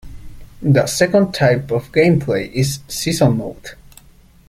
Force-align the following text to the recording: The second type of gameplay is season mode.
The 0.63 0.87
second 0.87 1.31
type 1.31 1.69
of 1.69 1.91
gameplay 1.91 2.51
is 2.51 2.79
season 2.87 3.37
mode. 3.37 3.75